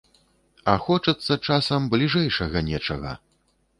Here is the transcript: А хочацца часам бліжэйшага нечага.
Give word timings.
А 0.71 0.73
хочацца 0.85 1.37
часам 1.47 1.81
бліжэйшага 1.93 2.67
нечага. 2.71 3.17